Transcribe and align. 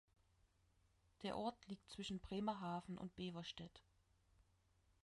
Der 1.21 1.37
Ort 1.37 1.67
liegt 1.67 1.91
zwischen 1.91 2.19
Bremerhaven 2.21 2.97
und 2.97 3.15
Beverstedt. 3.15 3.83